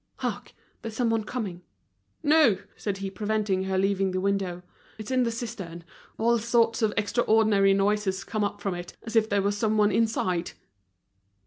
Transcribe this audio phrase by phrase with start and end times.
[0.15, 1.61] "Hark, there's someone coming."
[2.23, 4.63] "No," said he, preventing her leaving the window,
[4.97, 5.83] "it's in the cistern:
[6.17, 10.53] all sorts of extraordinary noises come up from it, as if there were someone inside."